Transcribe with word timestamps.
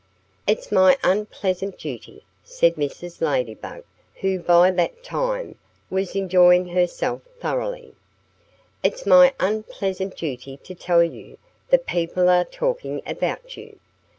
"It's 0.47 0.71
my 0.71 0.97
unpleasant 1.03 1.77
duty" 1.77 2.23
said 2.43 2.73
Mrs. 2.73 3.21
Ladybug, 3.21 3.83
who 4.21 4.39
by 4.39 4.71
that 4.71 5.03
time 5.03 5.59
was 5.91 6.15
enjoying 6.15 6.69
herself 6.69 7.21
thoroughly 7.39 7.93
"it's 8.81 9.05
my 9.05 9.31
unpleasant 9.39 10.15
duty 10.17 10.57
to 10.63 10.73
tell 10.73 11.03
you 11.03 11.37
that 11.69 11.85
people 11.85 12.29
are 12.29 12.45
talking 12.45 13.03
about 13.05 13.55
you. 13.55 13.77